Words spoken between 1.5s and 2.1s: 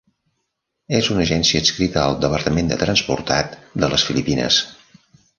adscrita